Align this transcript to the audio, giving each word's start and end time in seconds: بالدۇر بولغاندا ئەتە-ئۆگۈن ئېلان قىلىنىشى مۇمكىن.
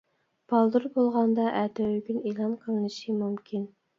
بالدۇر 0.51 0.85
بولغاندا 0.95 1.43
ئەتە-ئۆگۈن 1.59 2.25
ئېلان 2.31 2.57
قىلىنىشى 2.63 3.17
مۇمكىن. 3.21 3.71